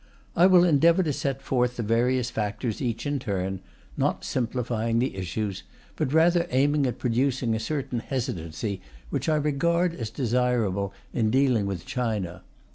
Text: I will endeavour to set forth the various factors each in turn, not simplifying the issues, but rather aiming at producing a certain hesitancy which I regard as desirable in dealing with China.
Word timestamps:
I 0.35 0.47
will 0.47 0.63
endeavour 0.63 1.03
to 1.03 1.13
set 1.13 1.43
forth 1.43 1.77
the 1.77 1.83
various 1.83 2.31
factors 2.31 2.81
each 2.81 3.05
in 3.05 3.19
turn, 3.19 3.59
not 3.95 4.23
simplifying 4.25 4.97
the 4.97 5.15
issues, 5.15 5.61
but 5.95 6.11
rather 6.11 6.47
aiming 6.49 6.87
at 6.87 6.97
producing 6.97 7.53
a 7.53 7.59
certain 7.59 7.99
hesitancy 7.99 8.81
which 9.11 9.29
I 9.29 9.35
regard 9.35 9.93
as 9.93 10.09
desirable 10.09 10.91
in 11.13 11.29
dealing 11.29 11.67
with 11.67 11.85
China. 11.85 12.41